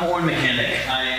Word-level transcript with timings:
I'm 0.00 0.08
Oren 0.08 0.24
Mechanic. 0.24 0.80
A, 0.88 1.12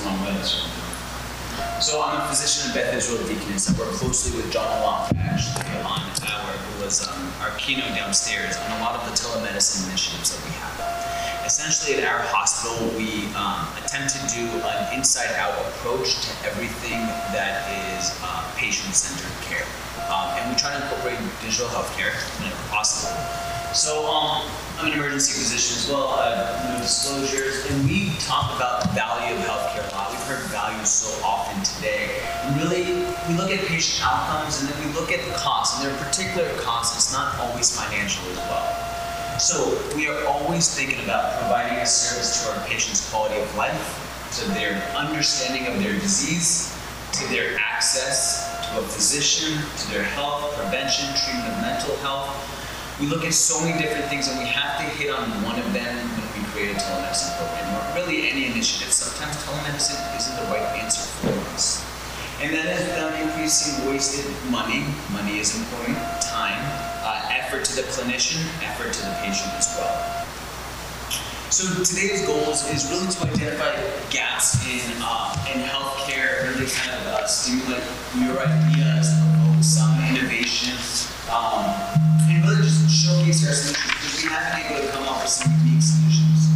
wrong 0.00 0.16
way? 0.24 0.32
That's 0.40 0.56
wrong. 0.56 1.84
So 1.84 2.00
I'm 2.00 2.16
a 2.16 2.24
physician 2.32 2.72
at 2.72 2.80
Beth 2.80 2.96
Israel 2.96 3.20
Deaconess. 3.28 3.68
I 3.68 3.76
work 3.76 3.92
closely 4.00 4.40
with 4.40 4.48
John 4.48 4.64
Halamka, 4.64 5.20
actually, 5.20 5.68
on 5.84 6.00
our, 6.00 6.56
who 6.56 6.80
was 6.80 7.04
um, 7.04 7.28
our 7.44 7.52
keynote 7.60 7.92
downstairs 7.92 8.56
on 8.56 8.72
a 8.72 8.80
lot 8.80 8.96
of 8.96 9.04
the 9.04 9.12
telemedicine 9.12 9.84
initiatives 9.92 10.32
that 10.32 10.40
we 10.48 10.52
have. 10.56 11.44
Essentially, 11.44 12.00
at 12.00 12.08
our 12.08 12.24
hospital, 12.32 12.88
we 12.96 13.28
um, 13.36 13.68
attempt 13.76 14.16
to 14.16 14.20
do 14.32 14.48
an 14.48 14.96
inside-out 14.96 15.52
approach 15.76 16.24
to 16.24 16.30
everything 16.48 17.04
that 17.36 17.68
is 17.92 18.16
uh, 18.24 18.40
patient-centered 18.56 19.36
care. 19.44 19.68
Um, 20.08 20.32
and 20.40 20.48
we 20.48 20.56
try 20.56 20.72
to 20.72 20.80
incorporate 20.80 21.20
digital 21.44 21.68
healthcare 21.68 22.16
whenever 22.40 22.56
possible. 22.72 23.12
So 23.74 24.06
um, 24.06 24.42
I'm 24.78 24.86
an 24.86 24.92
emergency 24.92 25.32
physician 25.32 25.76
as 25.76 25.90
well. 25.90 26.08
I 26.18 26.34
have 26.34 26.70
no 26.70 26.78
disclosures, 26.80 27.70
and 27.70 27.88
we 27.88 28.12
talk 28.20 28.56
about 28.56 28.82
the 28.82 28.88
value 28.88 29.36
of 29.36 29.42
healthcare 29.44 29.90
a 29.90 29.94
lot. 29.94 30.10
We've 30.10 30.20
heard 30.22 30.44
value 30.50 30.84
so 30.84 31.08
often 31.24 31.62
today. 31.62 32.20
And 32.44 32.56
really, 32.60 32.84
we 33.28 33.34
look 33.34 33.50
at 33.50 33.64
patient 33.66 34.06
outcomes, 34.06 34.60
and 34.60 34.70
then 34.70 34.78
we 34.86 34.92
look 34.94 35.12
at 35.12 35.24
the 35.26 35.34
costs. 35.36 35.76
And 35.76 35.86
there 35.86 35.96
are 35.96 36.04
particular 36.04 36.48
costs. 36.60 36.96
It's 36.96 37.12
not 37.12 37.38
always 37.38 37.74
financial 37.76 38.24
as 38.30 38.38
well. 38.48 39.38
So 39.38 39.76
we 39.94 40.08
are 40.08 40.24
always 40.26 40.74
thinking 40.74 41.04
about 41.04 41.38
providing 41.40 41.78
a 41.78 41.86
service 41.86 42.42
to 42.42 42.52
our 42.52 42.66
patients' 42.66 43.10
quality 43.10 43.40
of 43.40 43.54
life, 43.56 43.76
to 44.40 44.48
their 44.52 44.80
understanding 44.96 45.66
of 45.66 45.82
their 45.82 45.92
disease, 45.92 46.72
to 47.12 47.28
their 47.28 47.58
access 47.58 48.46
to 48.70 48.80
a 48.80 48.82
physician, 48.82 49.58
to 49.76 49.90
their 49.90 50.02
health, 50.02 50.56
prevention, 50.56 51.06
treatment 51.14 51.52
of 51.52 51.60
mental 51.60 51.96
health. 51.96 52.55
We 53.00 53.06
look 53.08 53.24
at 53.28 53.34
so 53.34 53.60
many 53.60 53.76
different 53.76 54.06
things 54.08 54.26
and 54.26 54.38
we 54.40 54.46
have 54.48 54.80
to 54.80 54.84
hit 54.96 55.12
on 55.12 55.28
one 55.44 55.60
of 55.60 55.68
them 55.76 55.92
when 56.16 56.28
we 56.32 56.40
create 56.48 56.72
a 56.72 56.80
telemedicine 56.80 57.36
program 57.36 57.68
or 57.76 58.00
really 58.00 58.24
any 58.30 58.46
initiative. 58.46 58.88
Sometimes 58.88 59.36
telemedicine 59.44 60.00
isn't 60.16 60.36
the 60.40 60.48
right 60.48 60.64
answer 60.80 61.04
for 61.20 61.36
us. 61.52 61.84
And 62.40 62.56
that 62.56 62.64
is 62.64 62.80
without 62.88 63.12
increasing 63.20 63.84
wasted 63.84 64.24
money. 64.48 64.80
Money 65.12 65.40
is 65.40 65.52
important, 65.60 66.00
time, 66.24 66.56
uh, 67.04 67.36
effort 67.36 67.64
to 67.68 67.76
the 67.76 67.82
clinician, 67.92 68.40
effort 68.64 68.92
to 68.96 69.02
the 69.04 69.12
patient 69.20 69.52
as 69.60 69.76
well. 69.76 70.24
So 71.52 71.68
today's 71.84 72.24
goal 72.24 72.48
is, 72.48 72.64
is 72.72 72.88
really 72.88 73.12
to 73.12 73.18
identify 73.28 73.76
gaps 74.08 74.64
in 74.64 74.80
uh, 75.04 75.36
in 75.52 75.60
healthcare, 75.68 76.48
really 76.48 76.64
kind 76.72 76.96
of 76.96 77.06
uh, 77.12 77.26
stimulate 77.26 77.84
your 78.16 78.40
ideas, 78.40 79.12
promote 79.20 79.64
some 79.64 79.92
innovation, 80.08 80.76
um, 81.28 82.15
and 82.28 82.42
really 82.42 82.62
just 82.62 82.90
showcase 82.90 83.46
our 83.46 83.54
solutions 83.54 83.86
because 83.94 84.22
we 84.22 84.28
have 84.30 84.46
been 84.50 84.66
able 84.66 84.82
to 84.82 84.92
come 84.92 85.06
up 85.06 85.22
with 85.22 85.30
some 85.30 85.52
unique 85.62 85.82
solutions. 85.82 86.50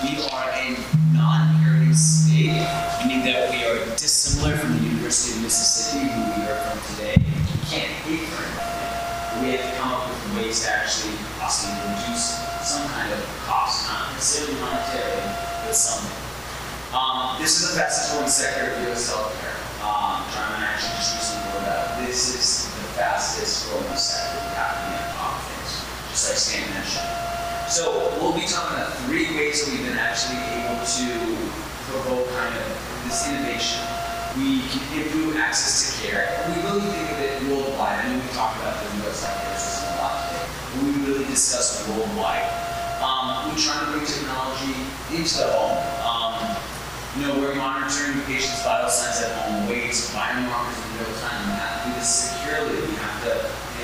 We 0.00 0.16
are 0.32 0.48
a 0.48 0.64
non-parity 1.12 1.92
state, 1.92 2.56
meaning 3.04 3.24
that 3.28 3.52
we 3.52 3.64
are 3.68 3.84
dissimilar 3.96 4.56
from 4.56 4.76
the 4.76 4.82
University 4.88 5.36
of 5.36 5.44
Mississippi, 5.44 6.08
who 6.08 6.20
we 6.36 6.48
are 6.48 6.60
from 6.68 6.78
today. 6.96 7.16
We 7.20 7.58
can't 7.68 7.92
for 8.00 8.44
anything. 8.48 9.44
We 9.44 9.56
have 9.56 9.64
to 9.64 9.72
come 9.76 9.90
up 9.92 10.08
with 10.08 10.40
ways 10.40 10.64
to 10.64 10.72
actually 10.72 11.16
possibly 11.36 11.76
reduce 11.84 12.40
some 12.64 12.88
kind 12.96 13.12
of 13.12 13.20
cost, 13.44 13.84
not 13.88 14.12
necessarily 14.16 14.56
monetarily, 14.56 15.28
but 15.68 15.74
something. 15.76 16.16
Um, 16.96 17.36
this 17.42 17.60
is 17.60 17.74
the 17.74 17.80
fastest 17.80 18.14
growing 18.14 18.30
sector 18.30 18.72
of 18.72 18.88
U.S. 18.88 19.10
healthcare. 19.10 19.58
Um, 19.84 20.24
John 20.32 20.62
actually 20.62 20.96
just 20.96 21.12
recently 21.12 21.44
wrote 21.52 21.68
out 21.68 22.00
this 22.06 22.32
is 22.32 22.73
fastest 22.94 23.70
growing 23.70 23.96
sector 23.96 24.40
happening 24.54 24.98
at 24.98 25.14
top 25.18 25.38
things, 25.50 25.82
just 26.10 26.24
like 26.30 26.38
Stan 26.38 26.64
mentioned. 26.70 27.10
So 27.66 28.14
we'll 28.22 28.36
be 28.36 28.46
talking 28.46 28.78
about 28.78 28.94
three 29.06 29.34
ways 29.34 29.66
we've 29.66 29.82
been 29.82 29.98
actually 29.98 30.38
able 30.62 30.78
to 30.78 31.06
provoke 31.90 32.28
kind 32.38 32.54
of 32.54 32.66
this 33.04 33.26
innovation. 33.26 33.82
We 34.38 34.62
can 34.70 34.82
improve 34.98 35.36
access 35.36 35.90
to 35.90 36.06
care. 36.06 36.26
We 36.50 36.62
really 36.66 36.86
think 36.90 37.10
of 37.10 37.18
it 37.18 37.34
worldwide. 37.50 38.04
I 38.04 38.14
know 38.14 38.18
we 38.18 38.30
talked 38.34 38.58
about 38.58 38.78
the 38.78 39.06
U.S. 39.06 39.22
healthcare 39.22 39.58
system 39.58 39.94
a 39.94 40.02
lot 40.02 40.30
today 40.30 40.44
we 40.82 40.90
really 41.06 41.24
discuss 41.26 41.86
worldwide. 41.88 42.42
Um, 42.98 43.46
we 43.46 43.60
try 43.60 43.78
to 43.78 43.86
bring 43.92 44.06
technology 44.06 44.74
into 45.14 45.38
the 45.38 45.52
home. 45.54 45.78
You 47.14 47.28
know, 47.30 47.38
we're 47.38 47.54
monitoring 47.54 48.18
the 48.18 48.26
patient's 48.26 48.66
vital 48.66 48.90
signs 48.90 49.22
at 49.22 49.30
home, 49.46 49.70
weights, 49.70 50.10
biomarkers 50.10 50.74
in 50.82 50.98
real 50.98 51.14
time. 51.22 51.46
We 51.46 51.54
have 51.54 51.78
to 51.78 51.86
do 51.86 51.94
this 51.94 52.10
securely. 52.10 52.74
We 52.74 52.90
have 52.98 53.22
to, 53.22 53.34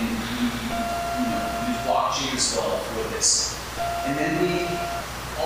and 0.02 0.06
we, 0.18 0.50
you 0.50 1.30
know, 1.30 1.70
use 1.70 1.78
blockchain 1.86 2.34
as 2.34 2.58
well 2.58 2.82
for 2.90 3.06
this. 3.14 3.54
And 4.02 4.18
then 4.18 4.34
we 4.42 4.66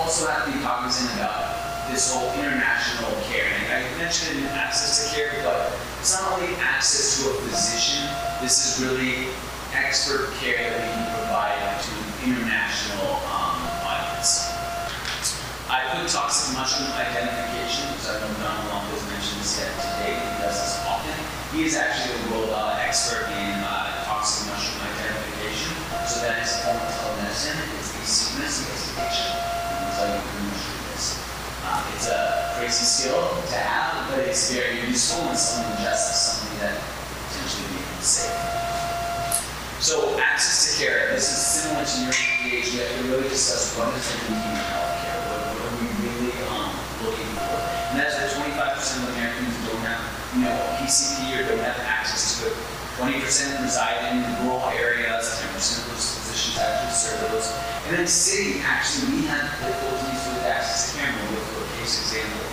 also 0.01 0.25
have 0.25 0.49
to 0.49 0.57
be 0.57 0.65
cognizant 0.65 1.13
about 1.13 1.45
this 1.93 2.09
whole 2.09 2.33
international 2.33 3.13
care. 3.29 3.53
And 3.53 3.85
I 3.85 3.97
mentioned 4.01 4.41
access 4.57 5.05
to 5.05 5.13
care, 5.13 5.37
but 5.45 5.69
it's 6.01 6.09
not 6.09 6.41
only 6.41 6.57
access 6.57 7.21
to 7.21 7.29
a 7.29 7.33
physician. 7.45 8.01
This 8.41 8.65
is 8.65 8.81
really 8.81 9.29
expert 9.77 10.33
care 10.41 10.57
that 10.57 10.81
we 10.81 10.89
can 10.89 11.05
provide 11.21 11.61
to 11.85 11.93
international 12.25 13.13
um, 13.29 13.61
audience. 13.85 14.55
Toxic 16.15 16.55
mushroom 16.55 16.87
identification, 16.95 17.91
because 17.91 18.07
I 18.07 18.23
know 18.23 18.31
Don 18.39 18.55
Long 18.71 18.87
has 18.87 19.03
mentioned 19.11 19.43
this 19.43 19.59
yet 19.59 19.67
today, 19.75 20.15
he 20.15 20.31
does 20.39 20.55
this 20.55 20.79
often. 20.87 21.11
He 21.51 21.67
is 21.67 21.75
actually 21.75 22.15
a 22.15 22.21
world 22.31 22.55
uh, 22.55 22.79
expert 22.79 23.27
in 23.35 23.59
uh, 23.59 23.91
mushroom 24.47 24.79
identification. 24.95 25.75
So 26.07 26.23
that 26.23 26.39
is 26.39 26.55
a 26.55 26.59
form 26.63 26.79
of 26.79 26.87
telemedicine. 26.87 27.59
It's 27.75 27.91
the 27.91 28.07
sickness 28.07 28.63
investigation. 28.63 29.27
Can 29.27 29.91
tell 29.91 30.07
you 30.07 30.23
mushroom 30.23 30.87
is. 30.95 31.19
Uh, 31.67 31.83
it's 31.91 32.07
a 32.07 32.19
crazy 32.55 32.87
skill 32.87 33.19
to 33.51 33.57
have, 33.59 34.07
but 34.07 34.23
it's 34.23 34.55
very 34.55 34.87
useful 34.87 35.19
when 35.27 35.35
someone 35.35 35.67
ingests 35.75 36.15
something 36.15 36.63
that 36.63 36.79
potentially 37.27 37.75
may 37.75 37.83
be 37.83 37.99
safe. 37.99 38.39
So 39.83 40.15
access 40.23 40.79
to 40.79 40.79
care, 40.79 41.11
this 41.11 41.27
is 41.27 41.43
similar 41.43 41.83
to 41.83 41.95
your 42.07 42.15
age. 42.47 42.71
Yet 42.71 42.87
we 43.03 43.11
really 43.11 43.27
discuss 43.27 43.75
what 43.75 43.91
is 43.99 44.07
the 44.15 44.31
in 44.31 44.94
20% 52.95 53.59
reside 53.59 53.99
in 54.15 54.23
rural 54.47 54.63
areas. 54.71 55.27
10% 55.43 55.51
of 55.51 55.91
those 55.91 56.15
physicians 56.15 56.55
actually 56.63 56.95
serve 56.95 57.19
those. 57.27 57.51
And 57.87 57.99
then 57.99 58.07
city, 58.07 58.63
actually, 58.63 59.19
we 59.19 59.27
have 59.27 59.43
difficulties 59.59 60.23
with 60.31 60.47
access 60.47 60.95
to. 60.95 61.03
We'll 61.03 61.43
for 61.43 61.59
a 61.59 61.67
case 61.75 61.99
example. 62.07 62.47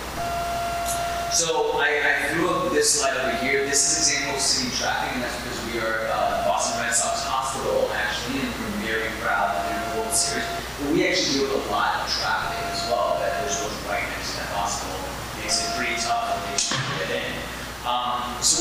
So 1.31 1.79
I, 1.79 1.95
I 1.95 2.13
threw 2.35 2.51
up 2.51 2.75
this 2.75 2.91
slide 2.91 3.15
over 3.23 3.39
here. 3.39 3.63
This 3.63 3.87
is 3.87 3.95
an 3.95 4.03
example 4.03 4.35
of 4.35 4.43
city 4.43 4.69
traffic, 4.75 5.15
and 5.15 5.23
that's 5.23 5.39
because 5.39 5.59
we 5.71 5.79
are 5.79 6.11
uh, 6.11 6.43
Boston 6.43 6.75
Red 6.83 6.91
Sox 6.91 7.23
Hospital, 7.23 7.87
actually, 7.95 8.43
and 8.43 8.51
we're 8.51 8.99
very 8.99 9.09
proud 9.23 9.55
of 9.55 9.63
the 9.63 10.03
World 10.03 10.11
Series. 10.11 10.43
But 10.77 10.91
we 10.91 11.07
actually 11.07 11.39
deal 11.39 11.55
with 11.55 11.63
a 11.63 11.71
lot 11.71 12.03
of 12.03 12.11
traffic 12.19 12.59
as 12.67 12.83
well. 12.91 13.15
That 13.23 13.47
one 13.47 13.71
right 13.87 14.03
next 14.11 14.35
to 14.35 14.43
that 14.43 14.51
hospital 14.59 14.99
makes 15.39 15.63
it 15.63 15.71
pretty 15.79 15.95
tough 16.03 16.35
when 16.35 16.51
they 16.51 16.59
get 16.99 17.31
in. 17.31 17.33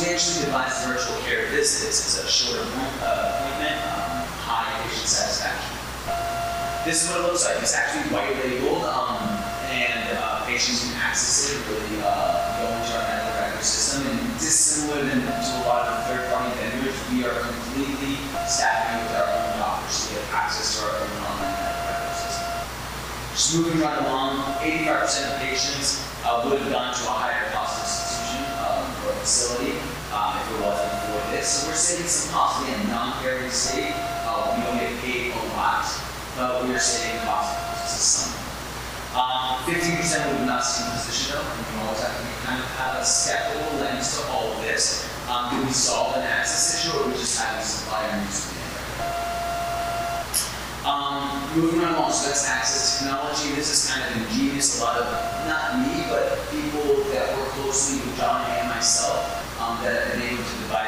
So 0.02 0.08
we 0.08 0.14
actually 0.18 0.50
virtual 0.50 1.14
care 1.22 1.46
visits 1.54 2.18
is 2.18 2.18
a 2.18 2.26
shorter 2.26 2.66
uh, 3.06 3.38
appointment, 3.38 3.78
um, 3.86 4.26
high 4.42 4.66
patient 4.82 5.06
satisfaction. 5.06 5.78
This 6.82 7.06
is 7.06 7.14
what 7.14 7.22
it 7.22 7.30
looks 7.30 7.46
like. 7.46 7.62
It's 7.62 7.70
actually 7.70 8.10
white 8.10 8.34
labeled. 8.42 8.82
Um, 8.82 9.22
and 9.70 10.18
uh, 10.18 10.42
patients 10.42 10.82
can 10.82 10.98
access 10.98 11.54
it, 11.54 11.62
really 11.70 12.02
uh, 12.02 12.34
go 12.58 12.66
into 12.66 12.98
our 12.98 13.06
medical 13.14 13.46
record 13.46 13.62
system. 13.62 14.02
And 14.10 14.18
dissimilar 14.42 15.06
than 15.06 15.22
to 15.22 15.50
a 15.62 15.70
lot 15.70 15.86
of 15.86 15.94
third-party 16.10 16.50
vendors, 16.50 16.98
we 17.14 17.22
are 17.22 17.38
completely 17.38 18.18
staffing 18.50 19.06
with 19.06 19.22
our 19.22 19.30
own 19.30 19.54
doctors, 19.62 20.10
we 20.10 20.18
have 20.18 20.34
access 20.34 20.82
to 20.82 20.90
our 20.90 20.98
own 20.98 21.14
online 21.30 21.54
medical 21.62 21.86
record 21.94 22.18
system. 22.18 22.50
Just 23.38 23.48
moving 23.54 23.78
right 23.78 24.02
along, 24.02 24.42
85% 24.66 25.30
of 25.30 25.34
patients 25.46 26.02
uh, 26.26 26.42
would 26.42 26.58
have 26.58 26.74
gone 26.74 26.90
to 26.90 27.02
a 27.06 27.14
higher 27.14 27.46
cost 27.54 27.78
institution 27.86 28.42
um, 28.66 28.82
or 29.06 29.14
facility 29.22 29.81
So 31.42 31.66
we're 31.66 31.74
saving 31.74 32.06
some 32.06 32.30
in 32.70 32.86
a 32.86 32.88
non-parity 32.88 33.50
state, 33.50 33.90
uh, 33.98 34.54
we 34.54 34.62
don't 34.62 34.78
get 34.78 34.94
paid 35.02 35.34
a 35.34 35.42
lot, 35.58 35.82
but 36.36 36.62
we're 36.64 36.78
saving 36.78 37.18
costs 37.26 37.58
to 37.82 37.98
some. 37.98 38.42
15% 39.66 40.38
would 40.38 40.46
not 40.46 40.62
seem 40.62 40.86
position 40.94 41.34
though. 41.34 41.42
You 41.42 41.64
can 41.66 41.78
always 41.82 42.02
have 42.02 42.14
to 42.14 42.46
kind 42.46 42.62
of 42.62 42.66
have 42.78 43.02
a 43.02 43.04
skeptical 43.04 43.78
lens 43.78 44.18
to 44.18 44.30
all 44.30 44.54
of 44.54 44.62
this. 44.62 45.10
Um, 45.28 45.50
do 45.50 45.66
we 45.66 45.72
solve 45.72 46.16
an 46.16 46.22
access 46.22 46.78
issue 46.78 46.96
or 46.96 47.06
we 47.06 47.14
just 47.14 47.38
have 47.42 47.58
a 47.58 47.64
supplier 47.64 48.22
use 48.22 48.52
um, 50.84 51.42
moving 51.54 51.84
on 51.84 52.12
so 52.12 52.26
that's 52.26 52.46
access 52.46 52.98
technology. 52.98 53.54
This 53.54 53.70
is 53.70 53.90
kind 53.90 54.02
of 54.02 54.22
ingenious. 54.22 54.80
A 54.80 54.84
lot 54.84 54.98
of, 54.98 55.06
not 55.46 55.78
me, 55.78 56.06
but 56.10 56.38
people 56.50 57.02
that 57.14 57.38
work 57.38 57.48
closely 57.54 57.98
with 57.98 58.18
John 58.18 58.42
and 58.50 58.68
myself 58.68 59.22
um, 59.62 59.78
that 59.84 60.06
have 60.06 60.12
been 60.14 60.22
able 60.22 60.42
to 60.42 60.56
devise. 60.66 60.81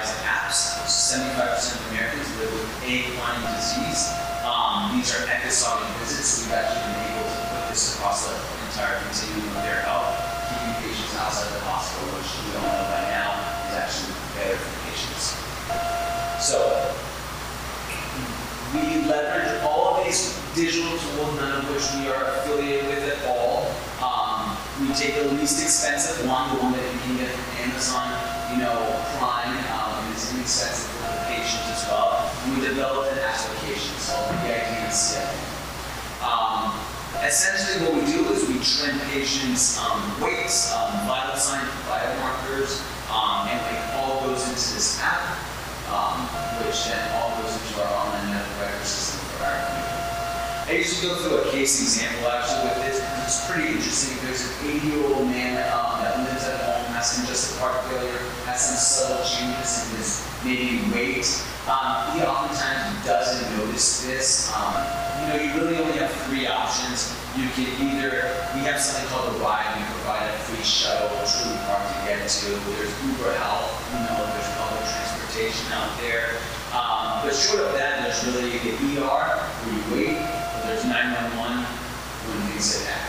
75% 1.15 1.79
of 1.79 1.93
Americans 1.95 2.27
live 2.43 2.51
with 2.51 2.91
a 2.91 3.07
chronic 3.15 3.47
disease. 3.55 4.11
Um, 4.43 4.99
these 4.99 5.15
are 5.15 5.23
episodic 5.31 5.87
visits, 6.03 6.43
we've 6.43 6.51
actually 6.51 6.91
been 6.91 7.07
able 7.15 7.31
to 7.31 7.39
put 7.55 7.71
this 7.71 7.95
across 7.95 8.27
the 8.27 8.35
entire 8.67 8.99
continuum 8.99 9.47
of 9.55 9.63
their 9.63 9.79
health, 9.87 10.11
keeping 10.51 10.75
patients 10.83 11.15
outside 11.15 11.55
the 11.55 11.63
hospital, 11.71 12.19
which 12.19 12.35
we 12.35 12.59
all 12.59 12.67
know 12.67 12.91
by 12.91 13.07
now 13.15 13.31
is 13.71 13.79
actually 13.79 14.11
better 14.35 14.59
for 14.59 14.75
patients. 14.91 15.39
So 16.43 16.59
we 18.75 19.07
leverage 19.07 19.63
all 19.63 19.95
of 19.95 20.03
these 20.03 20.35
digital 20.59 20.99
tools, 20.99 21.31
none 21.39 21.63
of 21.63 21.71
which 21.71 21.87
we 21.95 22.11
are 22.11 22.43
affiliated 22.43 22.91
with 22.91 23.07
at 23.07 23.23
all. 23.31 23.71
Um, 24.03 24.59
we 24.83 24.91
take 24.99 25.15
the 25.15 25.31
least 25.39 25.63
expensive 25.63 26.27
one, 26.27 26.51
the 26.51 26.59
one 26.59 26.75
that 26.75 26.83
you 26.83 26.99
can 27.07 27.23
get 27.23 27.31
from 27.31 27.71
Amazon, 27.71 28.34
you 28.55 28.61
know, 28.63 28.79
Prime, 29.19 29.51
um, 29.75 29.99
and 29.99 30.15
it's 30.15 30.31
inexpensive 30.31 30.87
for 30.95 31.11
the 31.11 31.27
patient 31.27 31.67
as 31.75 31.83
well. 31.91 32.23
And 32.47 32.55
we 32.55 32.63
developed 32.63 33.11
an 33.11 33.19
application 33.19 33.91
called 34.07 34.31
BIDNCF. 34.47 35.27
Um, 36.23 36.71
essentially 37.27 37.83
what 37.83 37.99
we 37.99 38.07
do 38.07 38.23
is 38.31 38.47
we 38.47 38.63
trend 38.63 39.03
patients' 39.11 39.75
um, 39.83 39.99
weights, 40.23 40.71
um, 40.71 40.95
vital 41.03 41.35
sign 41.35 41.67
biomarkers, 41.91 42.79
um, 43.11 43.51
and 43.51 43.59
it 43.59 43.83
all 43.99 44.23
goes 44.23 44.47
into 44.47 44.79
this 44.79 45.03
app, 45.03 45.35
um, 45.91 46.23
which 46.63 46.87
then 46.87 47.03
all 47.19 47.35
goes 47.43 47.59
into 47.59 47.83
our 47.83 47.91
online 47.91 48.39
medical 48.39 48.55
record 48.63 48.87
system 48.87 49.19
for 49.35 49.51
our 49.51 49.59
community. 49.67 49.99
I 50.67 50.73
usually 50.79 51.09
go 51.09 51.17
through 51.17 51.37
a 51.39 51.51
case 51.53 51.81
example 51.81 52.29
actually 52.29 52.69
with 52.69 52.87
this 52.87 53.05
it's 53.25 53.49
pretty 53.49 53.73
interesting. 53.73 54.21
There's 54.21 54.45
an 54.45 54.85
80 54.85 54.87
year 54.87 55.05
old 55.09 55.27
man 55.29 55.57
um, 55.73 56.05
that 56.05 56.21
lives 56.29 56.45
at 56.45 56.61
home, 56.61 56.93
has 56.93 57.17
congestive 57.17 57.57
heart 57.57 57.81
failure, 57.89 58.21
has 58.45 58.61
some 58.61 58.77
subtle 58.77 59.25
changes 59.25 59.89
in 59.89 59.97
his 59.97 60.11
maybe 60.45 60.85
weight. 60.93 61.25
Um, 61.65 62.13
he 62.13 62.21
oftentimes 62.21 63.01
doesn't 63.01 63.49
notice 63.57 64.05
this. 64.05 64.53
Um, 64.53 64.77
you 65.21 65.25
know, 65.33 65.37
you 65.41 65.49
really 65.57 65.81
only 65.81 65.97
have 66.05 66.13
three 66.29 66.45
options. 66.45 67.17
You 67.33 67.49
can 67.57 67.65
either, 67.81 68.29
we 68.53 68.61
have 68.69 68.77
something 68.77 69.09
called 69.09 69.33
a 69.33 69.37
ride, 69.41 69.65
we 69.73 69.83
provide 70.05 70.29
a 70.29 70.37
free 70.45 70.63
shuttle, 70.63 71.09
it's 71.25 71.35
really 71.41 71.57
hard 71.65 71.81
to 71.81 71.97
get 72.05 72.21
to. 72.29 72.47
There's 72.77 72.93
Uber 73.09 73.33
Health, 73.41 73.73
you 73.91 74.05
know, 74.05 74.21
there's 74.21 74.53
public 74.61 74.85
transportation 74.85 75.67
out 75.73 75.91
there. 75.99 76.39
Um, 76.77 77.04
but 77.25 77.33
short 77.33 77.65
of 77.65 77.73
that, 77.73 78.05
there's 78.05 78.21
really 78.37 78.61
the 78.61 79.01
ER, 79.01 79.09
where 79.09 79.73
you 79.73 79.85
wait, 79.97 80.21
there's 80.69 80.85
911 80.85 81.65
when 81.65 82.37
things 82.53 82.69
get 82.77 82.85
bad. 82.85 83.01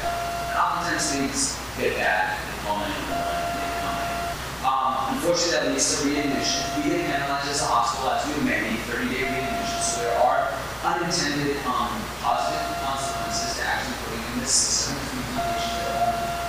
And 0.48 0.56
oftentimes 0.56 1.06
things 1.12 1.40
get 1.76 2.00
bad, 2.00 2.40
they 2.40 2.56
call 2.64 2.80
911 2.80 3.12
and 3.12 3.60
they 3.60 3.72
come 3.84 4.00
in. 4.00 4.16
Um, 4.64 4.92
unfortunately, 5.20 5.52
that 5.52 5.68
leads 5.68 5.84
to 5.92 6.08
readmission. 6.08 6.64
We 6.80 6.96
get 6.96 7.12
analyzed 7.12 7.52
as 7.52 7.60
a 7.60 7.68
hospital, 7.68 8.16
as 8.16 8.24
do 8.24 8.40
many, 8.48 8.80
30-day 8.88 9.28
readmissions, 9.28 9.84
So 9.84 10.08
there 10.08 10.16
are 10.24 10.48
unintended 10.96 11.60
um, 11.68 11.92
positive 12.24 12.64
consequences 12.88 13.60
to 13.60 13.68
actually 13.68 14.00
putting 14.00 14.24
in 14.32 14.40
this 14.40 14.56
system. 14.56 14.96
We 14.96 15.36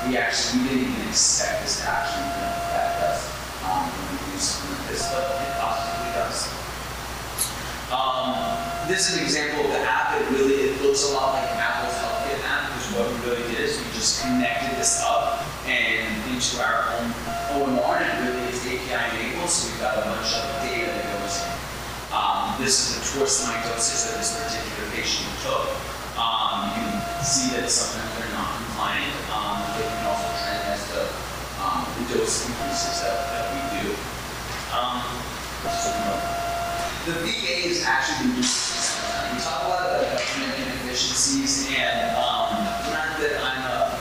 we 0.07 0.15
actually 0.15 0.63
we 0.63 0.71
didn't 0.71 1.03
even 1.03 1.11
expect 1.11 1.67
this 1.67 1.83
to 1.83 1.91
actually 1.91 2.31
affect 2.31 3.11
us 3.11 3.27
um, 3.67 3.91
when 3.91 4.07
we 4.15 4.23
do 4.23 4.39
something 4.39 4.71
like 4.71 4.87
this, 4.87 5.03
but 5.11 5.35
it 5.35 5.51
positively 5.59 6.15
does. 6.15 6.47
Um, 7.87 8.35
this 8.91 9.06
is 9.06 9.19
an 9.19 9.23
example 9.23 9.62
of 9.62 9.71
the 9.71 9.79
app. 9.87 10.19
It 10.19 10.27
really 10.35 10.67
it 10.67 10.83
looks 10.83 11.06
a 11.06 11.15
lot 11.15 11.38
like 11.38 11.47
Apple's 11.55 11.94
HealthKit 11.94 12.43
app 12.43 12.75
because 12.75 12.87
what 12.99 13.06
we 13.06 13.15
really 13.23 13.47
did 13.55 13.62
is 13.62 13.79
we 13.79 13.87
just 13.94 14.27
connected 14.27 14.75
this 14.75 14.99
up 15.06 15.38
and 15.71 16.11
into 16.27 16.59
our 16.59 16.91
own 16.99 17.06
OMR 17.55 18.03
and 18.03 18.11
it 18.11 18.19
really 18.27 18.50
is 18.50 18.59
API 18.67 19.06
enabled. 19.15 19.47
So 19.47 19.71
we've 19.71 19.79
got 19.79 20.03
a 20.03 20.03
bunch 20.03 20.35
of 20.35 20.43
data 20.67 20.91
that 20.91 21.06
goes 21.15 21.38
in. 21.47 21.55
Um, 22.11 22.59
this 22.59 22.75
is 22.75 22.99
the 22.99 23.03
torsemide 23.06 23.62
doses 23.71 24.11
that 24.11 24.19
this 24.19 24.35
particular 24.35 24.91
patient 24.91 25.31
took. 25.47 25.71
Um, 26.19 26.67
you 26.75 26.91
can 26.91 27.23
see 27.23 27.55
that 27.55 27.71
sometimes 27.71 28.11
they're 28.19 28.35
not 28.35 28.50
compliant. 28.67 29.15
Um, 29.31 29.62
they 29.79 29.87
can 29.87 30.11
also 30.11 30.27
trend 30.43 30.75
as 30.75 30.82
the, 30.91 31.06
um, 31.62 31.87
the 32.03 32.19
dose 32.19 32.50
increases 32.50 32.99
that, 33.06 33.15
that 33.31 33.47
we 33.55 33.61
do. 33.79 33.94
The 37.06 37.12
VA 37.23 37.70
is 37.70 37.87
actually 37.87 38.26
been 38.26 38.43
used. 38.43 38.99
We 39.31 39.38
talk 39.38 39.62
a 39.62 39.69
lot 39.70 39.87
about 39.87 40.11
government 40.11 40.58
inefficiencies, 40.58 41.70
and 41.70 42.11
um, 42.19 42.50
not 42.91 43.14
that 43.23 43.38
I'm 43.47 43.62
a, 43.62 43.94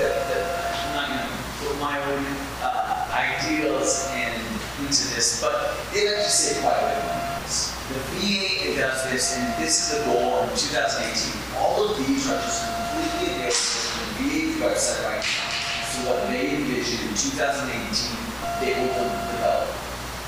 that, 0.00 0.08
that 0.32 0.44
I'm 0.72 0.96
not 0.96 1.08
going 1.12 1.20
to 1.20 1.36
put 1.60 1.76
my 1.84 2.00
own 2.00 2.24
uh, 2.64 3.12
ideals 3.12 4.08
in, 4.16 4.32
into 4.80 5.04
this, 5.12 5.36
but 5.44 5.76
they 5.92 6.08
to 6.08 6.24
say 6.24 6.64
quite 6.64 6.80
a 6.80 6.96
bit 6.96 7.04
about 7.04 7.44
this. 7.44 7.76
The 7.92 8.00
VA 8.16 8.80
does 8.80 9.04
this, 9.12 9.36
and 9.36 9.62
this 9.62 9.92
is 9.92 9.98
the 9.98 10.04
goal 10.08 10.48
in 10.48 10.56
2018. 10.56 11.60
All 11.60 11.76
of 11.76 11.92
these 12.08 12.24
are 12.32 12.40
just 12.40 12.64
completely 12.64 13.36
available 13.36 13.52
from 13.52 14.00
the 14.00 14.56
VA 14.56 14.64
website 14.64 15.04
right 15.12 15.20
now. 15.20 15.92
So 15.92 16.08
what 16.08 16.24
they 16.32 16.56
envision 16.56 17.04
in 17.04 17.12
2018, 17.12 18.16
they 18.64 18.72
will 18.80 19.12
develop 19.28 19.83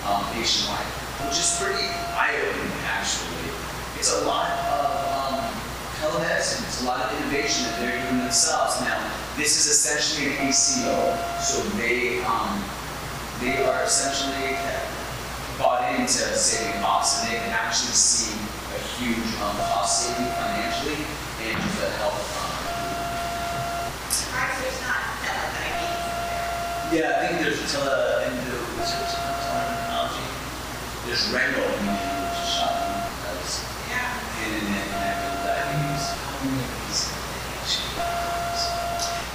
um, 0.06 0.22
nationwide 0.38 1.06
which 1.24 1.40
is 1.40 1.58
pretty 1.58 1.88
eye-opening 2.14 2.76
actually. 2.92 3.50
It's 3.96 4.12
a 4.12 4.26
lot 4.28 4.52
of 4.68 4.84
um, 5.16 5.40
telemedicine, 5.98 6.62
it's 6.68 6.82
a 6.82 6.86
lot 6.86 7.00
of 7.00 7.08
innovation 7.18 7.64
that 7.66 7.80
they're 7.80 7.96
doing 7.96 8.20
themselves. 8.22 8.80
Now, 8.84 9.00
this 9.36 9.56
is 9.56 9.66
essentially 9.66 10.36
an 10.36 10.52
ACO, 10.52 11.16
so 11.40 11.62
they 11.80 12.20
um, 12.22 12.62
they 13.40 13.64
are 13.64 13.82
essentially 13.82 14.54
bought 15.58 15.88
into 15.98 16.22
saving 16.36 16.80
costs, 16.80 17.24
and 17.24 17.32
they 17.32 17.40
can 17.40 17.50
actually 17.50 17.96
see 17.96 18.36
a 18.76 18.80
huge 19.00 19.26
um, 19.40 19.56
cost 19.72 20.06
saving 20.06 20.30
financially 20.36 21.00
and 21.48 21.56
a 21.56 21.90
health. 21.96 22.22
Um, 22.36 22.54
There's 24.62 24.80
not 24.84 25.00
telediabetes. 25.24 26.92
yeah, 26.92 27.16
I 27.16 27.26
think 27.26 27.40
there's 27.40 27.60
tele 27.72 28.24
and 28.24 28.36
the 28.46 28.52
terminology. 28.84 29.45
Immunity, 31.06 31.22
which 31.22 32.34
is 32.42 32.50
shocking 32.50 32.98
because 32.98 33.62
internet 34.42 34.90
connected 34.90 35.38
diabetes. 35.46 36.02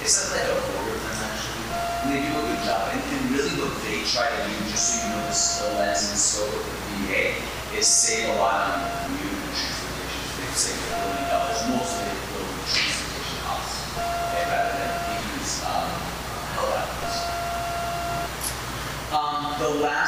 It's 0.04 0.20
not 0.20 0.36
like 0.36 0.52
a 0.52 0.60
quarter 0.68 0.92
of 0.92 1.00
them 1.00 1.16
actually. 1.32 1.64
And 1.72 2.12
they 2.12 2.20
do 2.28 2.36
a 2.36 2.44
good 2.44 2.60
job. 2.68 2.92
And, 2.92 3.00
and 3.00 3.24
really 3.32 3.56
what 3.56 3.72
they 3.88 4.04
try 4.04 4.28
to 4.28 4.40
do, 4.52 4.52
just 4.68 4.84
so 4.84 5.00
you 5.00 5.16
know 5.16 5.24
the, 5.24 5.32
the 5.32 5.80
lens 5.80 6.12
and 6.12 6.20
scope 6.20 6.52
of 6.52 6.60
the 6.60 7.08
VA, 7.08 7.40
is 7.72 7.88
save 7.88 8.28
a 8.28 8.36
lot 8.36 8.68
on 8.68 8.84
commute 9.08 9.32
and 9.32 9.56
transportation. 9.56 10.44
They 10.44 10.52
save 10.52 10.76
a 10.76 10.92
billion 10.92 11.24
dollars, 11.32 11.56
mostly 11.72 12.04
with 12.04 12.68
transportation 12.68 13.40
costs, 13.48 13.96
okay, 13.96 14.44
rather 14.44 14.76
than 14.76 14.92
increase 15.08 15.64
um, 15.64 15.88
health 16.52 16.84
outcomes. 16.84 17.16
Um, 19.08 19.56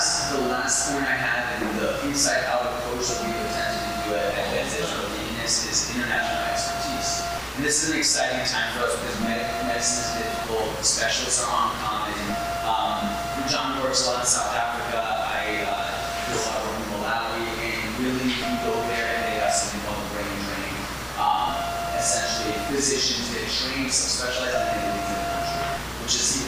the 0.05 0.53
last, 0.53 0.93
point 0.93 1.09
I 1.09 1.17
have 1.17 1.65
in 1.65 1.81
the 1.81 1.97
inside 2.05 2.45
out 2.53 2.69
approach 2.69 3.09
that 3.09 3.25
we've 3.25 3.41
attempted 3.41 3.89
to 3.89 3.97
do 4.05 4.11
at 4.21 4.37
or 4.37 5.09
Venus 5.17 5.65
is 5.65 5.97
international 5.97 6.45
expertise. 6.45 7.25
And 7.57 7.65
this 7.65 7.81
is 7.81 7.89
an 7.89 8.05
exciting 8.05 8.45
time 8.45 8.69
for 8.77 8.85
us 8.85 8.93
because 9.01 9.17
med- 9.25 9.49
medicine 9.65 10.05
is 10.05 10.29
difficult, 10.29 10.77
specialists 10.85 11.41
are 11.41 11.49
uncommon. 11.49 12.21
Um, 12.69 13.01
John 13.49 13.81
works 13.81 14.05
a 14.05 14.13
lot 14.13 14.21
in 14.21 14.29
South 14.29 14.53
Africa, 14.53 15.01
I 15.01 15.65
uh, 15.73 15.89
do 16.29 16.37
a 16.37 16.43
lot 16.53 16.53
of 16.53 16.65
work 16.69 16.85
in 16.85 16.89
Malawi, 17.01 17.49
and 17.65 17.89
really 18.05 18.29
you 18.29 18.53
go 18.61 18.77
there 18.93 19.09
and 19.09 19.21
they 19.25 19.41
have 19.41 19.57
something 19.57 19.81
called 19.89 20.05
brain 20.13 20.29
training. 20.45 20.81
Um, 21.17 21.57
essentially, 21.97 22.53
physicians 22.69 23.33
get 23.33 23.49
trained, 23.49 23.89
some 23.89 24.29
specialized 24.29 24.69
in 24.69 24.85
the 24.85 25.17
country, 25.17 25.65
which 26.05 26.13
is 26.13 26.45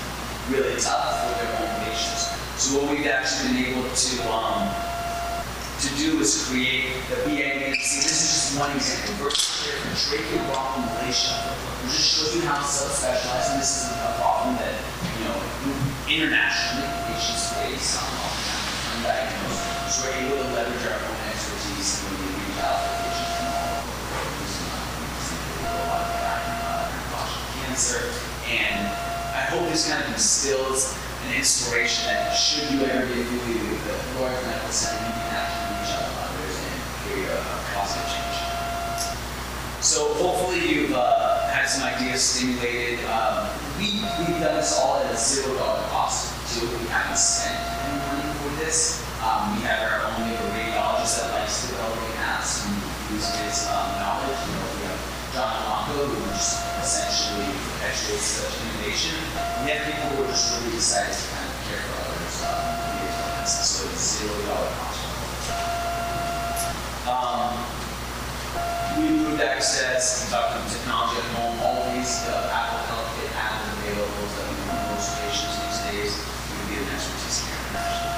really 0.52 0.76
tough 0.76 1.25
for 1.25 1.32
their 1.40 1.56
own. 1.56 1.75
So 2.66 2.82
what 2.82 2.99
we've 2.99 3.06
actually 3.06 3.54
been 3.54 3.78
able 3.78 3.87
to 3.87 4.11
um, 4.26 4.66
to 4.66 5.88
do 6.02 6.18
is 6.18 6.50
create 6.50 6.90
the 7.06 7.23
BIDMC. 7.23 7.78
This 7.78 8.02
is 8.02 8.26
just 8.26 8.58
one 8.58 8.75
example. 8.75 9.14
Versus 9.23 9.62
care 9.62 9.78
for 9.87 9.94
tracheobronchomalacia. 9.94 11.46
It 11.46 11.94
just 11.94 12.18
shows 12.18 12.35
you 12.35 12.42
how 12.42 12.58
subspecialized, 12.66 13.54
and 13.54 13.62
this 13.62 13.70
is 13.70 13.94
a 13.94 14.18
problem 14.18 14.58
that 14.58 14.75
you 15.14 15.30
know 15.30 15.38
internationally 16.11 16.90
patients 17.06 17.54
face. 17.54 18.02
Um, 18.02 18.11
undiagnosed. 18.99 19.87
So 19.87 20.11
we're 20.11 20.26
able 20.26 20.42
to 20.42 20.50
leverage 20.50 20.90
our 20.90 20.99
own 21.06 21.23
expertise 21.30 22.02
and 22.02 22.18
we 22.18 22.35
reach 22.35 22.58
out 22.66 22.82
to 22.82 22.90
patients 22.99 23.30
from 23.30 23.46
all 23.46 23.78
over 23.78 23.94
the 23.94 24.11
world. 24.11 24.35
a 25.70 25.87
lot 25.87 26.02
of 26.02 26.11
back, 26.18 26.42
uh, 27.14 27.30
cancer, 27.62 28.11
and 28.50 28.90
I 29.38 29.54
hope 29.54 29.70
this 29.70 29.87
kind 29.87 30.02
of 30.02 30.11
instills 30.18 30.99
an 31.26 31.35
inspiration 31.35 32.06
that 32.06 32.30
should 32.30 32.71
you 32.71 32.87
ever 32.87 33.06
be 33.06 33.21
affiliated 33.21 33.71
with 33.71 33.85
the 33.85 33.95
Florida 34.14 34.38
Medical 34.47 34.71
Center, 34.71 35.02
you 35.06 35.12
can 35.12 35.35
actually 35.35 35.75
reach 35.75 35.90
out 35.99 36.06
to 36.06 36.14
others 36.23 36.54
and 36.54 36.78
create 37.02 37.28
a 37.35 37.40
positive 37.75 38.09
change. 38.14 38.38
So 39.83 40.14
hopefully 40.14 40.62
you've 40.62 40.95
uh, 40.95 41.49
had 41.50 41.66
some 41.66 41.83
ideas 41.83 42.23
stimulated. 42.23 43.04
Um, 43.06 43.50
we, 43.78 44.06
we've 44.23 44.38
done 44.38 44.54
this 44.54 44.78
all 44.78 45.02
at 45.02 45.12
a 45.12 45.16
zero 45.16 45.54
dollar 45.59 45.83
cost 45.90 45.95
such 58.14 58.54
innovation. 58.62 59.18
We 59.66 59.75
have 59.75 59.82
people 59.82 60.14
who 60.14 60.22
are 60.22 60.30
just 60.30 60.54
really 60.62 60.78
decided 60.78 61.10
to 61.10 61.26
kind 61.26 61.42
of 61.42 61.58
care 61.66 61.82
for 61.90 62.06
others, 62.06 62.38
illness. 62.38 63.50
So 63.50 63.82
it's 63.90 64.22
zero 64.22 64.30
dollar 64.46 64.70
cost. 64.78 65.02
Um, 67.10 67.50
we 68.94 69.10
improved 69.10 69.42
access, 69.42 70.22
conducted 70.22 70.62
technology 70.70 71.18
at 71.18 71.26
home, 71.34 71.58
all 71.66 71.82
these, 71.98 72.22
uh, 72.30 72.54
Apple 72.54 72.78
Health 72.94 73.10
Kit 73.18 73.34
app 73.34 73.58
available 73.75 74.06
know, 74.06 74.94
most 74.94 75.10
patients 75.26 75.58
these 75.66 75.80
days. 75.90 76.12
We 76.14 76.54
can 76.62 76.66
be 76.70 76.75
an 76.78 76.94
expertise 76.94 77.42
care 77.42 77.58
international. 77.58 78.14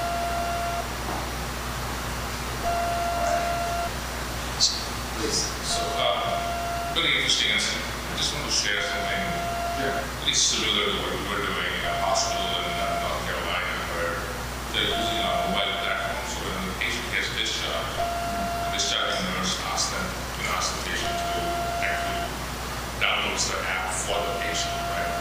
Please. 5.17 5.49
So, 5.65 5.81
uh, 5.97 6.93
very 6.93 7.17
interesting, 7.17 7.57
I 7.57 8.17
just 8.17 8.37
want 8.37 8.45
to 8.45 8.53
share 8.53 8.81
something 8.85 9.48
pretty 9.79 10.35
similar 10.35 10.91
to 10.91 10.97
what 10.99 11.11
we 11.15 11.23
were 11.31 11.43
doing 11.47 11.71
in 11.71 11.87
a 11.87 11.95
hospital 12.03 12.43
in 12.43 12.67
uh, 12.67 12.99
North 12.99 13.23
Carolina, 13.23 13.73
where 13.95 14.15
they're 14.75 14.91
using 14.91 15.19
our 15.23 15.55
mobile 15.55 15.79
platform, 15.79 16.19
so 16.27 16.37
when 16.43 16.59
the 16.67 16.75
patient 16.83 17.07
gets 17.15 17.31
discharged, 17.39 17.95
the 17.95 18.69
discharging 18.75 19.23
nurse 19.39 19.55
asks 19.71 19.87
them, 19.95 20.03
you 20.35 20.43
know, 20.51 20.59
the 20.59 20.83
patient 20.83 21.15
to 21.15 21.39
actually 21.87 22.27
download 22.99 23.39
the 23.39 23.57
app 23.71 23.87
for 23.95 24.19
the 24.19 24.35
patient, 24.43 24.75
right? 24.99 25.11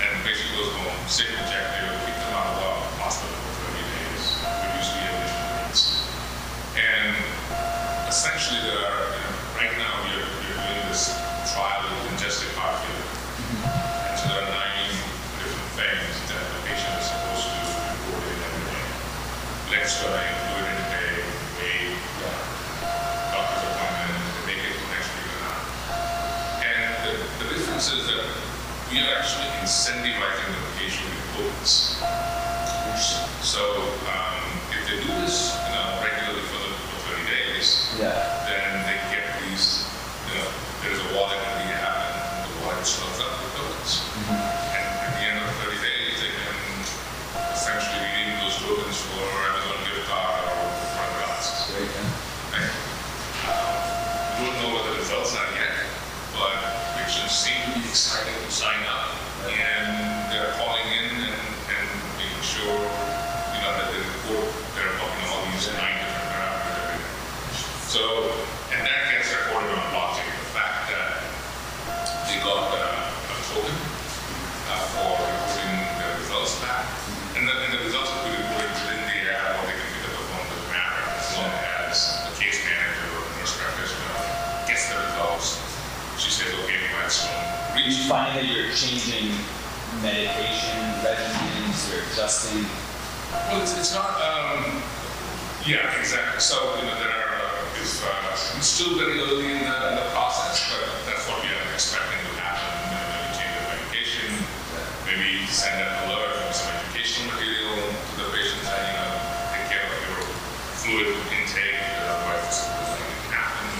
And 0.00 0.08
the 0.16 0.22
patient 0.24 0.48
goes 0.56 0.72
home, 0.80 0.96
sit 1.04 1.28
and 1.28 1.44
check, 1.52 1.60
they 1.76 1.84
will 1.84 2.00
kick 2.08 2.16
them 2.16 2.32
out 2.32 2.56
of 2.56 2.56
the 2.56 2.70
hospital 3.04 3.36
for 3.36 3.76
30 3.76 3.84
days, 3.84 4.24
reduce 4.64 4.90
readmission 4.96 5.44
rates. 5.60 5.82
And 6.72 7.12
essentially 8.08 8.64
there 8.64 8.80
are, 8.80 9.12
you 9.12 9.20
know, 9.28 9.36
right 9.60 9.74
now 9.76 9.92
we 10.08 10.10
are, 10.16 10.24
we 10.24 10.46
are 10.56 10.60
doing 10.72 10.88
this 10.88 11.12
trial 11.52 11.84
with 11.84 12.16
congestive 12.16 12.48
heart 12.56 12.80
failure. 12.80 13.20
And 13.60 14.16
so 14.18 14.24
there 14.28 14.42
are 14.42 14.50
nine 14.50 14.90
different 15.38 15.70
things 15.78 16.12
that 16.30 16.42
the 16.42 16.60
patient 16.66 16.94
is 16.98 17.06
supposed 17.08 17.44
to 17.46 17.60
report 17.90 18.24
in 18.24 18.38
every 18.40 18.64
day. 18.70 18.86
Legs 19.90 19.98
swelling, 19.98 20.34
fluid 20.46 20.70
intake, 20.70 21.26
weight, 21.58 21.98
doctor's 23.34 23.64
appointment, 23.74 24.22
they 24.46 24.54
make 24.54 24.62
it 24.62 24.78
next 24.86 25.10
week 25.18 25.26
or 25.34 25.42
not. 25.42 25.62
And 26.62 26.90
the, 27.02 27.12
the 27.42 27.46
difference 27.50 27.90
is 27.90 28.06
that 28.06 28.22
we 28.86 29.02
are 29.02 29.18
actually 29.18 29.50
incentivizing 29.58 30.46
the 30.54 30.62
patient 30.78 31.10
with. 31.34 31.50
Interesting. 32.86 33.26
So 33.42 33.58
um, 34.06 34.38
if 34.70 34.86
they 34.86 35.02
do 35.02 35.10
this, 35.26 35.58
you 35.58 35.74
know, 35.74 35.98
regularly 36.06 36.44
for 36.46 36.62
the 36.62 36.70
for 36.70 37.18
30 37.18 37.26
days, 37.26 37.90
Yeah. 37.98 38.39
Finding 88.10 88.42
that 88.42 88.50
you're 88.50 88.74
changing 88.74 89.30
medication 90.02 90.82
regimens, 90.98 91.78
you're 91.86 92.02
adjusting? 92.10 92.66
Well, 93.30 93.62
it's, 93.62 93.78
it's 93.78 93.94
not, 93.94 94.18
um, 94.18 94.82
yeah, 95.62 95.94
exactly. 95.94 96.42
So, 96.42 96.74
you 96.82 96.90
know, 96.90 96.98
there 96.98 97.06
are, 97.06 97.38
uh, 97.38 97.78
it's, 97.78 98.02
uh, 98.02 98.58
it's 98.58 98.66
still 98.66 98.98
very 98.98 99.14
early 99.22 99.54
in 99.54 99.62
the, 99.62 99.76
in 99.94 99.94
the 99.94 100.10
process, 100.10 100.58
but 100.74 100.90
that's 101.06 101.22
what 101.30 101.38
we 101.38 101.54
are 101.54 101.70
expecting 101.70 102.18
to 102.18 102.34
happen. 102.34 102.66
You 102.90 102.98
know, 102.98 103.06
maybe 103.14 103.30
change 103.38 103.54
the 103.54 103.78
medication, 103.78 104.26
maybe 105.06 105.46
send 105.46 105.78
an 105.78 106.10
alert 106.10 106.50
some 106.50 106.66
educational 106.82 107.30
material 107.30 107.78
to 107.78 108.14
the 108.26 108.28
patient 108.34 108.58
saying, 108.66 108.90
you 108.90 109.06
know, 109.06 109.22
take 109.54 109.70
care 109.70 109.86
of 109.86 109.94
your 110.10 110.18
fluid 110.82 111.14
intake, 111.30 111.78
because 111.78 112.10
otherwise 112.10 112.42
this 112.42 112.58
is 112.58 112.90
going 112.90 113.06
to 113.06 113.38
happen. 113.38 113.70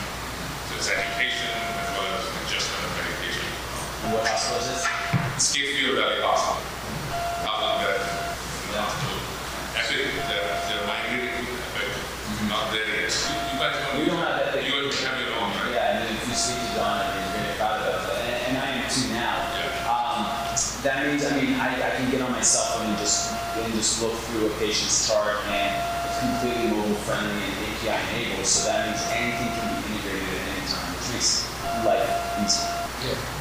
So 0.71 0.79
it's 0.79 0.87
education 0.87 1.51
as 1.51 1.91
well 1.99 2.15
as 2.15 2.31
adjustment 2.47 2.79
of 2.79 2.95
medication. 2.95 3.43
What 4.41 4.57
hospital 4.57 4.73
is 4.73 4.73
this? 4.73 4.89
It's 5.37 5.53
Cape 5.53 5.69
Fear 5.77 6.01
Valley 6.01 6.25
Hospital. 6.25 6.65
Out 7.45 7.61
of 7.61 7.85
that, 7.85 8.01
hospital. 8.73 9.21
Actually, 9.77 10.09
they're, 10.33 10.49
they're 10.65 10.87
migrating, 10.89 11.45
but 11.77 11.85
not 12.49 12.73
there 12.73 12.89
yet. 12.89 13.13
You 13.13 13.37
you 13.37 13.57
guys 13.61 13.77
don't. 13.85 14.01
We 14.01 14.09
don't 14.09 14.17
have 14.17 14.41
that 14.41 14.57
big- 14.57 14.65
You 14.65 14.81
already 14.81 14.97
have 15.05 15.21
your 15.21 15.37
own, 15.37 15.53
right? 15.61 15.77
Yeah, 15.77 15.93
and 15.93 16.09
then 16.09 16.17
if 16.17 16.25
you 16.25 16.33
speak 16.33 16.57
to 16.57 16.73
Donna, 16.73 17.05
he's 17.21 17.37
very 17.37 17.53
proud 17.61 17.85
of 17.85 17.93
it, 17.93 18.17
and, 18.17 18.37
and 18.49 18.55
I 18.65 18.81
am 18.81 18.89
too 18.89 19.13
now. 19.13 19.37
Yeah. 19.61 19.93
Um, 19.93 20.19
that 20.89 20.97
means, 21.05 21.21
I 21.29 21.33
mean, 21.37 21.61
I, 21.61 21.77
I 21.77 21.91
can 22.01 22.09
get 22.09 22.25
on 22.25 22.33
my 22.33 22.41
cell 22.41 22.65
phone 22.81 22.89
and 22.89 22.97
just, 22.97 23.37
and 23.61 23.69
just 23.77 24.01
look 24.01 24.17
through 24.33 24.49
a 24.49 24.53
patient's 24.57 25.05
chart 25.05 25.37
and 25.53 25.69
it's 26.09 26.17
completely 26.17 26.73
mobile 26.73 26.97
friendly 27.05 27.29
and 27.29 27.77
API 27.77 27.93
enabled, 28.25 28.49
so 28.49 28.73
that 28.73 28.89
means 28.89 29.05
anything 29.13 29.53
can 29.53 29.69
be 29.69 30.01
integrated 30.01 30.33
at 30.33 30.49
any 30.49 30.65
time, 30.65 30.89
which 30.97 31.13
makes 31.13 31.45
life 31.85 32.09
easy. 32.41 32.65
And 33.05 33.40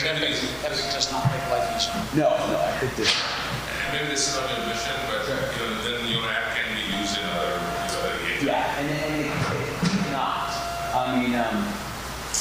it's 0.00 0.08
gonna 0.08 0.24
be, 0.24 0.32
That 0.64 0.72
does 0.72 1.12
not 1.12 1.28
make 1.28 1.44
life 1.52 1.76
easier. 1.76 1.92
No, 2.16 2.32
no, 2.32 2.56
I 2.56 2.72
think 2.80 2.96
this. 2.96 3.12
and 3.12 3.92
maybe 3.92 4.08
this 4.08 4.32
is 4.32 4.34
not 4.40 4.48
your 4.48 4.64
mission, 4.64 4.96
but, 5.12 5.28
you 5.28 5.60
know, 5.60 5.76
then 5.84 6.08
your 6.08 6.24
app 6.24 6.56
can 6.56 6.72
be 6.72 6.88
used 6.96 7.20
in 7.20 7.24
other, 7.28 7.60
you 7.60 8.00
other 8.00 8.16
areas. 8.24 8.40
Yeah, 8.40 8.80
and, 8.80 8.88
and 8.88 9.12
it, 9.20 9.28
it 9.28 9.76
cannot. 10.08 10.56
I 10.96 11.20
mean, 11.20 11.36
um, 11.36 11.68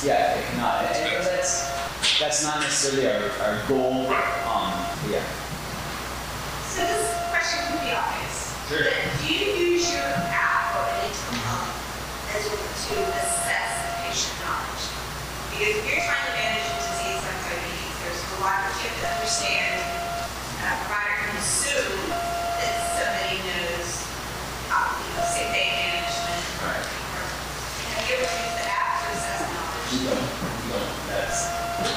yeah, 0.08 0.40
it 0.40 0.46
cannot. 0.56 0.88
And, 0.88 1.20
and 1.20 1.26
that's 1.28 1.68
that's 2.16 2.44
not 2.44 2.64
necessarily 2.64 3.12
our, 3.12 3.28
our 3.44 3.60
goal. 3.68 4.08
Right. 4.08 4.24
Um, 4.48 4.72
yeah. 5.12 5.24
So 6.64 6.80
this 6.88 7.12
question 7.28 7.60
could 7.76 7.84
be 7.84 7.92
obvious. 7.92 8.56
Sure. 8.72 8.88
But 8.88 9.28
do 9.28 9.34
you 9.36 9.76
use 9.76 9.92
your 9.92 10.08
app 10.08 10.49
understand. 19.30 19.78
And 20.58 20.74
a 20.74 20.78
provider 20.90 21.14
can 21.22 21.38
assume 21.38 22.02
that 22.10 22.74
somebody 22.98 23.38
knows, 23.46 23.94
uh, 24.74 24.90
you 25.06 25.14
know, 25.14 25.22
say 25.30 25.46
pain 25.54 25.70
management. 25.70 26.42
Right. 26.66 26.82
or- 26.82 27.30
Have 27.94 28.10
you 28.10 28.18
ever 28.18 28.26
used 28.26 28.58
the 28.58 28.66
app 28.66 28.90
to 28.90 29.06
assess 29.14 29.46
knowledge? 29.54 29.86
We 29.94 29.98
don't. 30.10 30.18
We 30.18 30.66
don't. 30.74 30.90
That's 31.14 31.46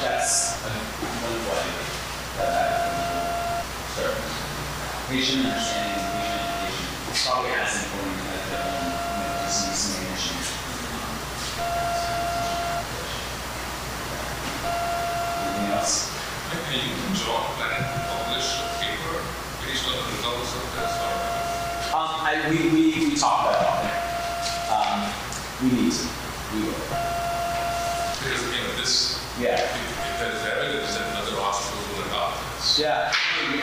that's 0.05 0.61
a 0.61 0.77
wonderful 1.25 1.57
idea. 1.57 1.89
That 2.37 2.53
that 2.53 3.65
sure. 3.97 4.13
Patient 5.09 5.49
understanding, 5.49 6.05
patient 6.13 6.37
education. 6.37 6.85
It's 7.17 7.25
probably 7.25 7.57
as 7.57 7.73
important 7.81 8.29
as 8.29 8.45
the 8.45 8.61
um, 8.61 8.93
you 8.93 9.25
know, 9.25 9.41
disease 9.49 10.05
management. 10.05 10.53
Anything 14.53 15.73
else? 15.81 16.13
Maybe 16.73 16.89
you 16.89 16.97
can 17.05 17.13
plan 17.61 17.85
publish 18.09 18.49
a 18.57 18.65
paper 18.81 19.21
based 19.61 19.85
on 19.85 19.93
the 19.93 20.09
results 20.09 20.57
of 20.57 20.65
this, 20.73 20.93
or? 21.05 21.13
Um, 21.93 22.25
I, 22.25 22.49
we, 22.49 22.73
we, 22.73 22.83
we 22.97 23.15
talk 23.15 23.45
about 23.45 23.61
it 23.61 23.69
often. 23.69 23.93
Um, 24.73 25.05
we 25.61 25.69
need 25.77 25.93
to. 25.93 26.09
We 26.57 26.65
will. 26.65 26.81
Because, 28.17 28.41
you 28.49 28.65
know, 28.65 28.73
this, 28.81 29.21
Yeah. 29.37 29.61
if 29.61 29.69
if 29.69 30.17
there's 30.17 30.41
evidence 30.49 30.97
that 30.97 31.13
another 31.13 31.37
hospital 31.45 31.77
will 31.93 32.09
adopt 32.09 32.41
this. 32.57 32.81
Yeah, 32.81 33.13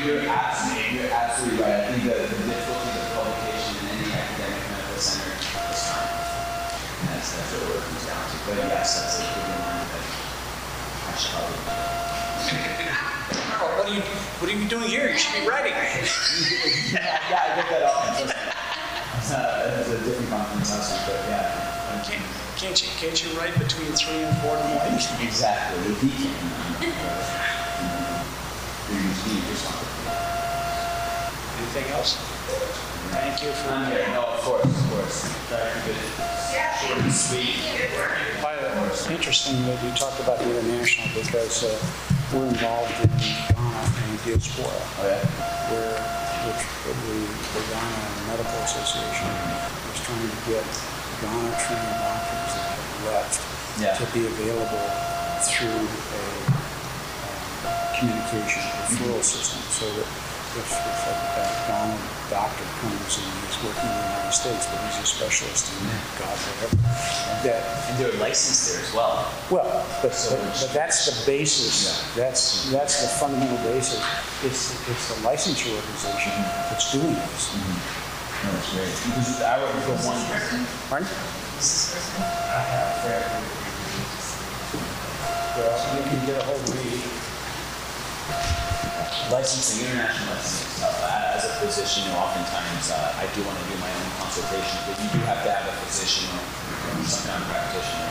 you're 0.05 0.29
absolutely, 0.29 1.01
you're 1.01 1.09
absolutely 1.09 1.65
right. 1.65 1.81
I 1.81 1.97
think 1.97 2.05
the, 2.05 2.13
the 2.13 2.45
difficulty 2.45 2.93
of 2.93 3.09
publication 3.09 3.73
in 3.73 4.05
any 4.05 4.13
academic 4.13 4.61
medical 4.69 5.01
center 5.01 5.33
is 5.33 5.81
time. 5.81 6.13
And 6.13 7.05
that's, 7.17 7.33
that's 7.33 7.57
what 7.57 7.73
it 7.73 7.81
comes 7.89 8.05
down 8.05 8.21
to. 8.21 8.37
But 8.45 8.69
yes, 8.69 9.01
that's 9.01 9.17
a 9.17 9.25
good 9.33 9.49
reminder 9.49 9.97
that 9.97 11.09
I 11.09 11.17
should 11.17 11.33
probably. 11.33 12.08
What 13.59 13.87
are 13.87 13.93
you, 13.93 14.01
what 14.39 14.49
are 14.49 14.55
you 14.55 14.67
doing 14.67 14.89
here? 14.89 15.09
You 15.09 15.17
should 15.17 15.41
be 15.41 15.47
writing. 15.47 15.71
yeah, 16.93 17.19
yeah, 17.29 17.43
I 17.43 17.55
get 17.55 17.69
that 17.69 17.83
often. 17.83 18.31
Uh, 19.29 19.69
it 19.69 19.77
was 19.77 20.01
a 20.01 20.05
different 20.05 20.29
conference 20.31 20.71
last 20.71 20.89
week, 20.89 21.05
but 21.05 21.29
yeah. 21.29 22.01
Can't, 22.01 22.25
can't 22.57 22.81
you, 22.81 22.89
can't 22.97 23.13
you 23.21 23.29
write 23.37 23.53
between 23.59 23.93
three 23.93 24.25
and 24.25 24.35
four 24.41 24.57
in 24.57 24.63
the 24.63 24.73
morning? 24.73 24.97
Exactly, 25.21 25.77
the 25.85 25.93
deacon. 26.01 26.33
Previous 28.89 29.21
deacon, 29.21 29.45
just 29.53 29.69
wanted 29.69 29.85
Anything 31.61 31.93
else? 31.93 32.17
Thank 33.11 33.41
you 33.43 33.51
for. 33.51 33.71
I'm 33.73 33.89
here, 33.91 34.07
no, 34.13 34.23
of 34.25 34.39
course, 34.41 34.65
of 34.65 34.85
course. 34.91 35.17
To 35.49 35.57
keep 35.85 36.69
short 36.81 36.99
and 37.01 37.11
sweet. 37.13 37.57
Good 37.77 37.91
work. 37.97 38.13
By 38.41 38.55
the 38.57 38.69
way, 38.69 38.87
It's 38.93 39.09
interesting 39.09 39.65
that 39.65 39.81
you 39.83 39.89
talked 39.97 40.19
about 40.21 40.37
the 40.39 40.45
international 40.49 41.09
because 41.17 41.63
uh, 41.65 41.73
we're 42.33 42.47
involved 42.53 42.93
in 43.01 43.09
Ghana 43.09 43.81
and 43.81 44.13
diaspora, 44.25 44.69
Oh, 44.69 45.09
yeah? 45.09 45.25
where 45.73 45.97
which 46.45 46.63
the, 46.85 46.93
the 46.93 47.63
Ghana 47.73 48.01
Medical 48.29 48.59
Association 48.63 49.27
was 49.89 49.99
trying 50.05 50.23
to 50.29 50.39
get 50.47 50.65
Ghana 51.19 51.51
trained 51.65 51.97
doctors 51.99 52.53
that 52.55 52.65
have 52.69 53.03
left 53.09 53.35
Yeah. 53.81 53.97
to 53.97 54.05
be 54.13 54.23
available 54.29 54.85
through 55.49 55.81
a 55.83 56.23
um, 56.45 57.77
communication 57.97 58.61
referral 58.85 59.23
system, 59.23 59.59
so 59.73 59.85
that 59.97 60.07
if, 60.57 60.65
if 60.65 60.99
a, 61.09 61.13
a 61.69 62.09
doctor 62.29 62.65
comes 62.81 63.21
and 63.21 63.27
he's 63.45 63.57
working 63.61 63.85
in 63.85 63.93
the 63.93 64.05
United 64.09 64.33
States, 64.33 64.65
but 64.69 64.81
he's 64.89 64.97
a 65.01 65.05
specialist 65.05 65.69
in 65.69 65.85
God 66.17 66.33
whatever, 66.33 66.77
that 67.45 67.61
And 67.89 67.97
they're 67.97 68.17
licensed 68.21 68.73
there 68.73 68.81
as 68.81 68.93
well. 68.93 69.29
well, 69.49 69.69
but, 70.01 70.13
but, 70.29 70.41
but 70.41 70.71
that's 70.73 71.05
the 71.05 71.13
basis, 71.25 72.01
that's, 72.15 72.71
that's 72.71 73.01
the 73.01 73.09
fundamental 73.21 73.57
basis. 73.69 74.01
It's, 74.43 74.73
it's 74.89 75.05
the 75.13 75.21
licensure 75.27 75.75
organization 75.75 76.33
that's 76.69 76.91
doing 76.91 77.13
this. 77.13 77.53
Mm-hmm. 77.53 78.09
No, 78.39 78.51
that's 78.55 78.71
great. 78.71 78.93
Because 79.05 79.41
I 79.41 79.59
work 79.59 79.75
for 79.83 79.97
one 80.07 80.21
person. 80.31 80.65
Pardon? 80.87 81.09
Well, 85.59 85.75
you 85.97 86.03
can 86.09 86.25
get 86.25 86.41
a 86.41 86.43
hold 86.45 86.61
of 86.61 86.75
me. 86.75 88.68
Licensing, 88.79 89.83
international 89.91 90.31
licensing 90.31 90.71
stuff. 90.79 90.95
As 91.35 91.43
a 91.43 91.51
physician, 91.59 92.07
you 92.07 92.15
know, 92.15 92.23
oftentimes 92.23 92.87
uh, 92.95 93.19
I 93.19 93.27
do 93.35 93.43
want 93.43 93.59
to 93.59 93.65
do 93.67 93.75
my 93.83 93.91
own 93.91 94.07
consultations, 94.23 94.79
but 94.87 94.95
you 95.03 95.09
do 95.11 95.19
have 95.27 95.43
to 95.43 95.51
have 95.51 95.67
a 95.67 95.75
physician 95.83 96.31
or 96.31 96.39
some 97.03 97.27
kind 97.27 97.43
of 97.43 97.47
practitioner. 97.51 98.07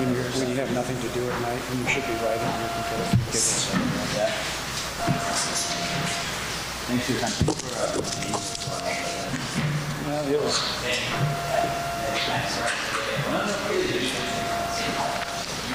When 0.00 0.08
you're, 0.16 0.24
when 0.40 0.48
you 0.48 0.56
have 0.56 0.72
nothing 0.72 0.96
to 1.04 1.08
do 1.12 1.20
at 1.28 1.36
night, 1.44 1.60
when 1.68 1.84
you 1.84 1.88
should 1.92 2.08
be 2.08 2.16
writing, 2.24 2.48
you 2.48 2.68
can 2.72 2.84
get, 2.96 3.12
get 3.28 3.44
this. 3.44 3.68
Yeah. 4.16 4.32
Thanks 6.88 7.04
for 7.04 7.12
your 7.12 7.20
time. 7.20 7.36
Thank 7.36 7.52
you 7.52 7.60
for, 7.60 7.76
uh, 7.76 8.00
Well, 10.08 10.24
it 10.32 10.40
was, 10.40 10.56
No, 13.28 13.36
no, 13.44 13.52
you 13.68 13.84
should. 13.84 14.00
You 14.00 14.88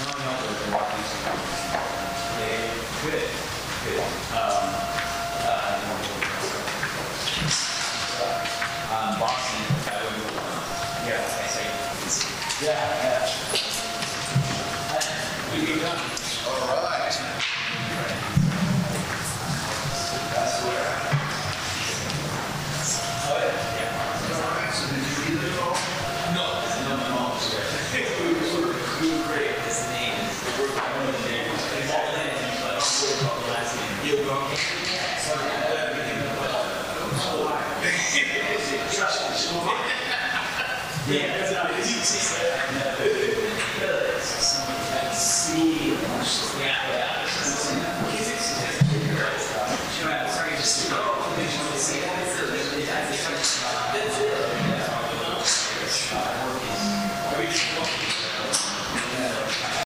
know, 0.01 0.17
no, 0.17 0.33
we're 0.41 0.73
walking 0.73 1.05
some- 1.05 1.29
Yeah, 2.41 2.73
Good, 3.05 3.21
Um, 3.81 3.87
uh, 5.41 5.73
um, 8.93 9.19
Boston, 9.19 9.65
yeah, 11.07 11.17
I 11.17 11.47
say, 11.47 11.65
yeah, 12.63 12.77
yeah. 13.03 13.20